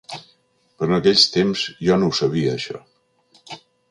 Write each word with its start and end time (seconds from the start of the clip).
Però 0.77 0.87
en 0.91 0.95
aquells 0.97 1.25
temps 1.35 1.67
jo 1.89 1.99
no 2.03 2.09
ho 2.13 2.17
sabia, 2.21 2.57
això. 2.57 2.83